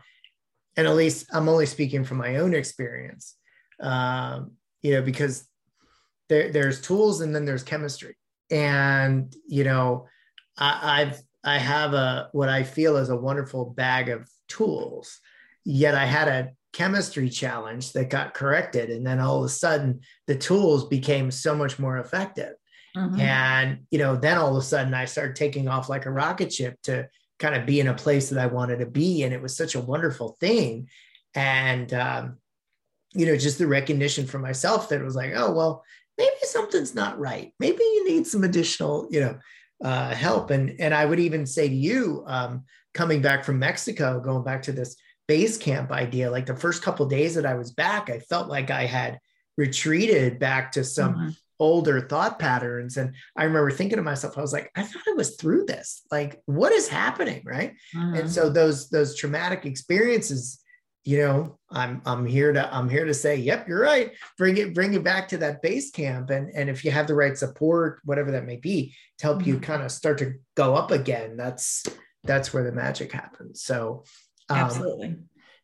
[0.78, 3.36] and at least I'm only speaking from my own experience,
[3.80, 5.46] um, you know, because
[6.30, 8.16] there, there's tools and then there's chemistry.
[8.50, 10.06] And, you know,
[10.56, 15.20] I, I've I have a what I feel is a wonderful bag of tools.
[15.64, 20.00] Yet I had a chemistry challenge that got corrected, and then all of a sudden
[20.26, 22.54] the tools became so much more effective.
[22.96, 23.20] Mm-hmm.
[23.20, 26.52] And you know, then all of a sudden I started taking off like a rocket
[26.52, 27.08] ship to
[27.38, 29.74] kind of be in a place that I wanted to be, and it was such
[29.74, 30.88] a wonderful thing.
[31.34, 32.38] And um,
[33.14, 35.84] you know, just the recognition for myself that it was like, oh well,
[36.18, 37.52] maybe something's not right.
[37.58, 39.38] Maybe you need some additional, you know,
[39.82, 40.50] uh, help.
[40.50, 44.62] And and I would even say to you, um, coming back from Mexico, going back
[44.62, 44.96] to this
[45.28, 48.70] base camp idea, like the first couple days that I was back, I felt like
[48.70, 49.20] I had
[49.56, 51.28] retreated back to some mm-hmm.
[51.58, 52.96] older thought patterns.
[52.96, 56.02] And I remember thinking to myself, I was like, I thought I was through this.
[56.10, 57.42] Like, what is happening?
[57.44, 57.74] Right.
[57.94, 58.14] Mm-hmm.
[58.14, 60.60] And so those those traumatic experiences
[61.04, 64.12] you know i'm i'm here to i'm here to say yep you're right.
[64.36, 66.30] Bring it bring it back to that base camp.
[66.30, 69.48] And and if you have the right support whatever that may be to help mm-hmm.
[69.48, 71.84] you kind of start to go up again that's
[72.24, 73.62] that's where the magic happens.
[73.62, 74.04] So
[74.50, 75.16] um, absolutely.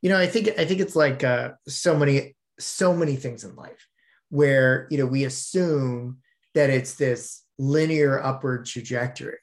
[0.02, 3.56] you know i think i think it's like uh, so many so many things in
[3.56, 3.88] life
[4.30, 6.18] where you know we assume
[6.54, 9.38] that it's this linear upward trajectory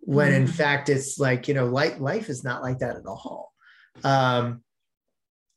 [0.00, 0.42] when mm-hmm.
[0.42, 3.52] in fact it's like you know life life is not like that at all.
[4.02, 4.62] Um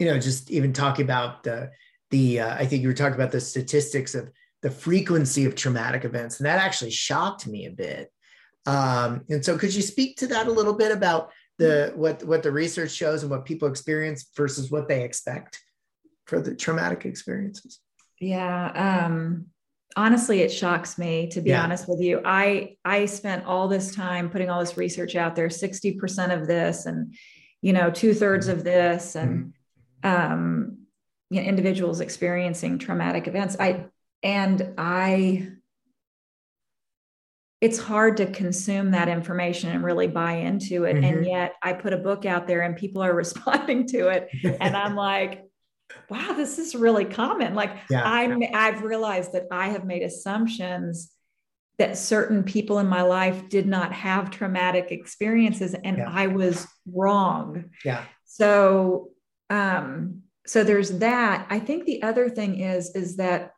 [0.04, 1.72] you know, just even talking about the
[2.12, 4.30] the uh, I think you were talking about the statistics of
[4.62, 8.12] the frequency of traumatic events, and that actually shocked me a bit.
[8.66, 12.44] Um, and so, could you speak to that a little bit about the what what
[12.44, 15.62] the research shows and what people experience versus what they expect
[16.26, 17.80] for the traumatic experiences?
[18.20, 19.06] Yeah.
[19.06, 19.46] Um,
[19.96, 21.62] honestly it shocks me to be yeah.
[21.62, 25.50] honest with you i i spent all this time putting all this research out there
[25.50, 27.14] 60% of this and
[27.62, 29.50] you know two-thirds of this and mm-hmm
[30.04, 30.78] um,
[31.30, 33.56] you know, individuals experiencing traumatic events.
[33.60, 33.86] I
[34.22, 35.50] and I
[37.64, 40.98] it's hard to consume that information and really buy into it.
[40.98, 41.06] Mm-hmm.
[41.06, 44.28] And yet I put a book out there and people are responding to it.
[44.60, 45.46] and I'm like,
[46.10, 47.56] wow, this is really common.
[47.56, 48.04] Like yeah.
[48.04, 51.12] I'm I've realized that I have made assumptions
[51.78, 56.10] that certain people in my life did not have traumatic experiences and yeah.
[56.10, 57.72] I was wrong.
[57.84, 58.04] Yeah.
[58.26, 59.10] So
[59.50, 61.48] um, so there's that.
[61.50, 63.54] I think the other thing is is that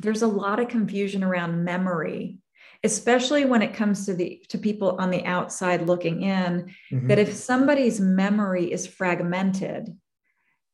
[0.00, 2.38] there's a lot of confusion around memory
[2.84, 7.06] especially when it comes to the to people on the outside looking in mm-hmm.
[7.06, 9.96] that if somebody's memory is fragmented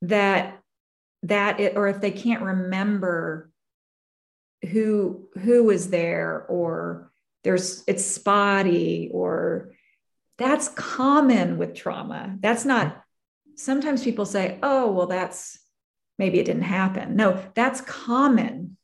[0.03, 0.61] that
[1.25, 3.51] that it, or if they can't remember
[4.71, 7.13] who who was there or
[7.45, 9.73] there's it's spotty or
[10.39, 13.05] that's common with trauma that's not
[13.59, 15.59] sometimes people say, oh, well, that's
[16.19, 17.17] maybe it didn't happen.
[17.17, 18.77] No, that's common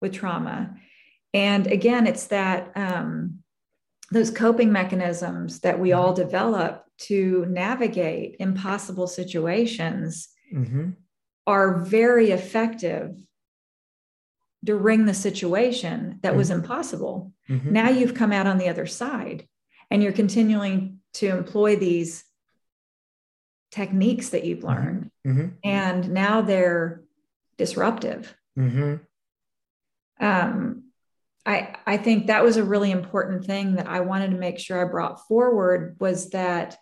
[0.00, 0.76] with trauma.
[1.32, 3.40] And again, it's that um,
[4.10, 10.90] those coping mechanisms that we all develop to navigate impossible situations mm-hmm.
[11.46, 13.16] are very effective
[14.62, 16.38] during the situation that mm-hmm.
[16.38, 17.32] was impossible.
[17.48, 17.72] Mm-hmm.
[17.72, 19.46] Now you've come out on the other side
[19.90, 22.24] and you're continuing to employ these
[23.70, 24.68] techniques that you've mm-hmm.
[24.68, 25.48] learned mm-hmm.
[25.64, 27.02] and now they're
[27.56, 28.96] disruptive mm-hmm.
[30.24, 30.84] um,
[31.46, 34.80] I, I think that was a really important thing that i wanted to make sure
[34.80, 36.76] i brought forward was that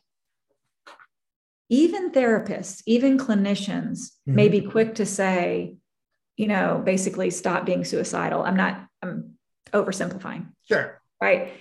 [1.69, 4.35] even therapists even clinicians mm-hmm.
[4.35, 5.77] may be quick to say
[6.37, 9.35] you know basically stop being suicidal i'm not i'm
[9.73, 11.53] oversimplifying sure right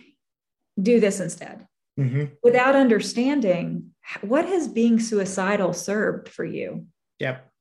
[0.81, 2.25] do this instead mm-hmm.
[2.43, 6.87] without understanding what has being suicidal served for you?
[7.19, 7.51] Yep.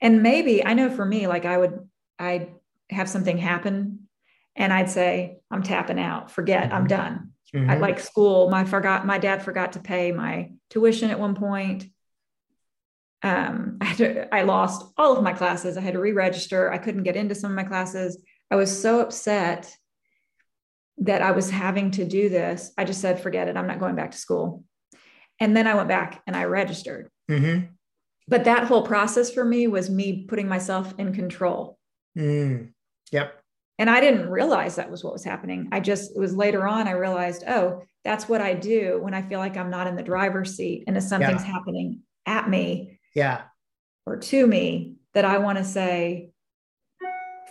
[0.00, 2.48] And maybe i know for me like i would i'd
[2.90, 4.08] have something happen
[4.54, 6.30] and i'd say i'm tapping out.
[6.30, 6.74] Forget mm-hmm.
[6.74, 7.32] i'm done.
[7.54, 7.70] Mm-hmm.
[7.70, 11.86] i'd like school my forgot my dad forgot to pay my tuition at one point.
[13.22, 15.76] Um, I, to, I lost all of my classes.
[15.76, 16.72] I had to re-register.
[16.72, 18.18] I couldn't get into some of my classes.
[18.50, 19.74] I was so upset
[20.98, 23.56] that I was having to do this, I just said, forget it.
[23.56, 24.64] I'm not going back to school.
[25.38, 27.10] And then I went back and I registered.
[27.30, 27.66] Mm-hmm.
[28.28, 31.78] But that whole process for me was me putting myself in control.
[32.18, 32.72] Mm.
[33.12, 33.34] Yep.
[33.78, 35.68] And I didn't realize that was what was happening.
[35.70, 39.20] I just, it was later on, I realized, oh, that's what I do when I
[39.20, 41.52] feel like I'm not in the driver's seat and if something's yeah.
[41.52, 42.98] happening at me.
[43.14, 43.42] Yeah.
[44.06, 46.30] Or to me, that I want to say,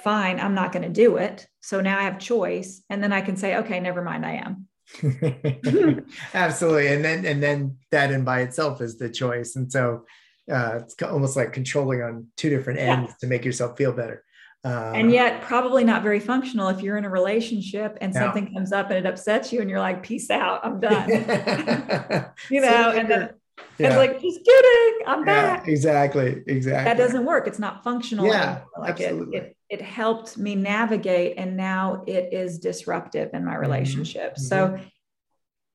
[0.05, 1.47] fine, I'm not going to do it.
[1.61, 2.83] So now I have choice.
[2.91, 4.67] And then I can say, okay, never mind, I am.
[6.33, 6.87] Absolutely.
[6.87, 9.55] And then, and then that in by itself is the choice.
[9.55, 10.05] And so
[10.49, 13.15] uh, it's almost like controlling on two different ends yeah.
[13.21, 14.23] to make yourself feel better.
[14.63, 18.71] Uh, and yet probably not very functional if you're in a relationship and something comes
[18.71, 21.07] up and it upsets you and you're like peace out i'm done
[22.49, 23.29] you know and then
[23.77, 23.89] yeah.
[23.89, 28.25] and like just kidding i'm yeah, back exactly exactly that doesn't work it's not functional
[28.25, 29.37] yeah like absolutely.
[29.37, 33.61] It, it, it helped me navigate and now it is disruptive in my mm-hmm.
[33.61, 34.43] relationship mm-hmm.
[34.43, 34.79] so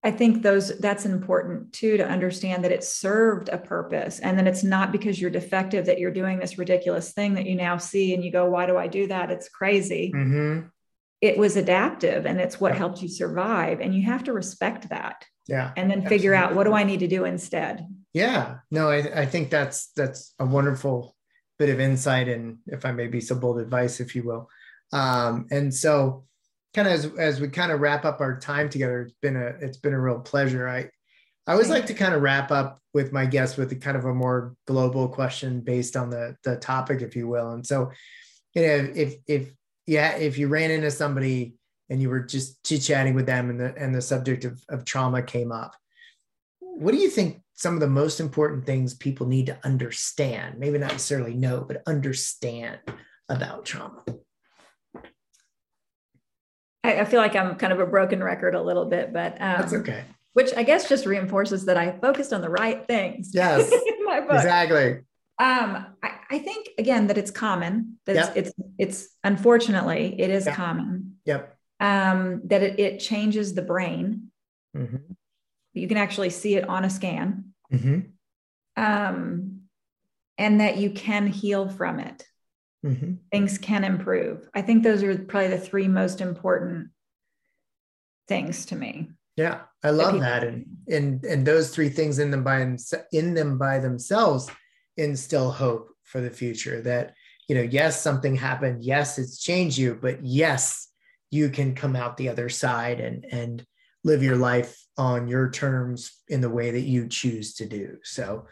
[0.02, 4.46] I think those that's important too to understand that it served a purpose and then
[4.46, 8.14] it's not because you're defective that you're doing this ridiculous thing that you now see
[8.14, 9.30] and you go, why do I do that?
[9.30, 10.10] It's crazy.
[10.14, 10.68] Mm-hmm.
[11.20, 12.78] It was adaptive and it's what yeah.
[12.78, 13.80] helped you survive.
[13.80, 15.26] And you have to respect that.
[15.46, 15.72] Yeah.
[15.76, 16.16] And then absolutely.
[16.16, 17.86] figure out what do I need to do instead?
[18.14, 18.58] Yeah.
[18.70, 21.14] No, I, I think that's that's a wonderful
[21.60, 24.48] bit of insight and if I may be so bold advice, if you will.
[24.94, 26.24] Um, and so
[26.72, 29.48] kind of as, as we kind of wrap up our time together, it's been a
[29.60, 30.66] it's been a real pleasure.
[30.66, 30.88] I
[31.46, 34.06] I always like to kind of wrap up with my guests with a kind of
[34.06, 37.50] a more global question based on the the topic, if you will.
[37.52, 37.90] And so,
[38.54, 39.52] you know, if if
[39.86, 41.56] yeah, if you ran into somebody
[41.90, 44.86] and you were just chit chatting with them and the and the subject of, of
[44.86, 45.74] trauma came up,
[46.60, 50.58] what do you think some of the most important things people need to understand?
[50.58, 52.78] Maybe not necessarily know, but understand
[53.28, 54.02] about trauma.
[56.82, 59.60] I, I, feel like I'm kind of a broken record a little bit, but um,
[59.60, 60.04] that's okay.
[60.32, 63.32] Which I guess just reinforces that I focused on the right things.
[63.34, 63.70] Yes,
[64.08, 65.00] exactly.
[65.38, 67.98] Um, I, I, think again that it's common.
[68.06, 68.36] That yep.
[68.36, 70.54] it's, it's it's unfortunately it is yep.
[70.54, 71.16] common.
[71.26, 71.56] Yep.
[71.78, 74.30] Um, that it, it changes the brain.
[74.74, 75.12] Mm-hmm.
[75.74, 77.49] You can actually see it on a scan.
[77.72, 78.00] Mm-hmm.
[78.76, 79.60] Um,
[80.38, 82.24] and that you can heal from it
[82.84, 83.14] mm-hmm.
[83.30, 84.48] things can improve.
[84.54, 86.88] I think those are probably the three most important
[88.28, 89.10] things to me.
[89.36, 92.76] Yeah, I love that, and and and those three things in them by
[93.12, 94.50] in them by themselves
[94.96, 96.82] instill hope for the future.
[96.82, 97.14] That
[97.48, 98.84] you know, yes, something happened.
[98.84, 100.88] Yes, it's changed you, but yes,
[101.30, 103.64] you can come out the other side and and
[104.04, 107.96] live your life on your terms in the way that you choose to do.
[108.02, 108.46] So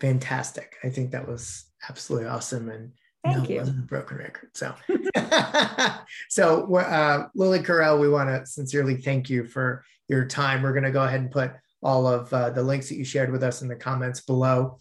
[0.00, 0.76] fantastic.
[0.84, 2.92] I think that was absolutely awesome and
[3.24, 3.56] Thank no, you.
[3.60, 4.48] Wasn't a broken record.
[4.54, 4.74] So,
[6.30, 10.62] so uh, Lily Carell, we want to sincerely thank you for your time.
[10.62, 13.30] We're going to go ahead and put all of uh, the links that you shared
[13.30, 14.78] with us in the comments below.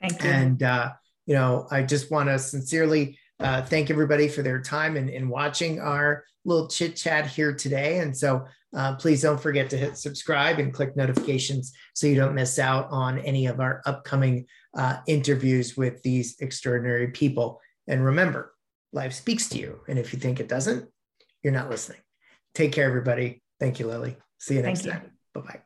[0.00, 0.30] Thank you.
[0.30, 0.92] And uh,
[1.26, 5.24] you know, I just want to sincerely uh, thank everybody for their time and in,
[5.24, 7.98] in watching our little chit chat here today.
[7.98, 8.46] And so,
[8.76, 12.86] uh, please don't forget to hit subscribe and click notifications so you don't miss out
[12.90, 14.46] on any of our upcoming
[14.76, 17.60] uh, interviews with these extraordinary people.
[17.88, 18.54] And remember,
[18.92, 19.80] life speaks to you.
[19.88, 20.88] And if you think it doesn't,
[21.42, 22.00] you're not listening.
[22.54, 23.42] Take care, everybody.
[23.58, 24.16] Thank you, Lily.
[24.38, 25.12] See you next Thank time.
[25.34, 25.65] Bye bye.